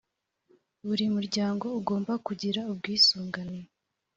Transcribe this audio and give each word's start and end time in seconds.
buri 0.85 1.05
muryango 1.15 1.65
ugomba 1.79 2.13
kugira 2.25 2.61
ubwisungane 2.71 3.59